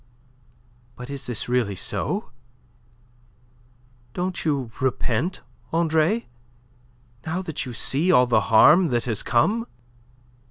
"But 0.95 1.11
is 1.11 1.27
this 1.27 1.47
really 1.47 1.75
so? 1.75 2.31
Don't 4.15 4.43
you 4.43 4.71
repent, 4.81 5.41
Andre 5.71 6.25
now 7.23 7.43
that 7.43 7.67
you 7.67 7.73
see 7.73 8.11
all 8.11 8.25
the 8.25 8.41
harm 8.49 8.87
that 8.87 9.05
has 9.05 9.21
come?" 9.21 9.67